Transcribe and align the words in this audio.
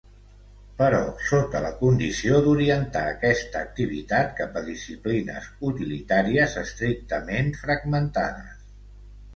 Però 0.77 1.01
sota 1.25 1.59
la 1.65 1.69
condició 1.81 2.39
d'orientar 2.47 3.03
aquesta 3.11 3.61
activitat 3.67 4.35
cap 4.41 4.59
a 4.63 4.65
disciplines 4.71 5.51
utilitàries 5.71 6.59
estrictament 6.67 7.55
fragmentades. 7.65 8.63